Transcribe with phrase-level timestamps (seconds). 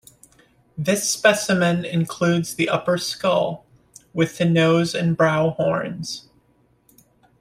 [0.75, 3.67] This specimen includes the upper skull,
[4.15, 6.27] with the nose and brow horns.